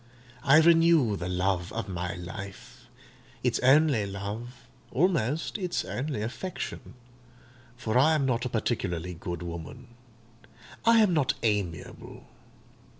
I 0.41 0.57
renew 0.57 1.15
the 1.15 1.29
love 1.29 1.71
of 1.73 1.87
my 1.87 2.15
life—its 2.15 3.59
only 3.59 4.07
love—almost 4.07 5.59
its 5.59 5.85
only 5.85 6.23
affection; 6.23 6.95
for 7.77 7.95
I 7.99 8.15
am 8.15 8.25
not 8.25 8.43
a 8.43 8.49
particularly 8.49 9.13
good 9.13 9.43
woman: 9.43 9.89
I 10.85 11.01
am 11.03 11.13
not 11.13 11.35
amiable. 11.43 12.25